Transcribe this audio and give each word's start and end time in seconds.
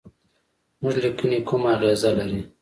زموږ 0.77 0.95
لیکني 1.03 1.39
کومه 1.47 1.69
اغیزه 1.75 2.09
لري. 2.17 2.39